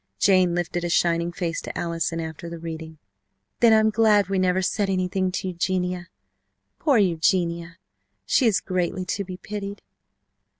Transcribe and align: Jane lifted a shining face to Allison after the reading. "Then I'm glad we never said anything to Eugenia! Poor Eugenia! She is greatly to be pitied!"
Jane 0.17 0.55
lifted 0.55 0.83
a 0.83 0.89
shining 0.89 1.31
face 1.31 1.61
to 1.61 1.77
Allison 1.77 2.19
after 2.19 2.49
the 2.49 2.57
reading. 2.57 2.97
"Then 3.59 3.71
I'm 3.71 3.91
glad 3.91 4.29
we 4.29 4.39
never 4.39 4.63
said 4.63 4.89
anything 4.89 5.31
to 5.33 5.49
Eugenia! 5.49 6.07
Poor 6.79 6.97
Eugenia! 6.97 7.77
She 8.25 8.47
is 8.47 8.61
greatly 8.61 9.05
to 9.05 9.23
be 9.23 9.37
pitied!" 9.37 9.83